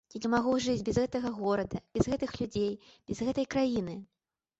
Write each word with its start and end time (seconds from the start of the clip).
Я 0.13 0.19
не 0.21 0.29
магу 0.33 0.53
жыць 0.67 0.81
без 0.87 0.97
гэтага 1.01 1.29
горада, 1.39 1.81
без 1.97 2.09
гэтых 2.13 2.31
людзей, 2.41 2.73
без 3.11 3.21
гэтай 3.29 3.45
краіны. 3.57 3.95